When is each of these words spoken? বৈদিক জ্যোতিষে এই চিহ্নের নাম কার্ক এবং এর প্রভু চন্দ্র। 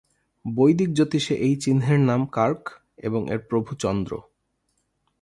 বৈদিক 0.45 0.89
জ্যোতিষে 0.93 1.35
এই 1.35 1.55
চিহ্নের 1.55 1.99
নাম 1.99 2.21
কার্ক 2.25 2.61
এবং 2.97 3.21
এর 3.31 3.39
প্রভু 3.39 3.71
চন্দ্র। 3.75 4.11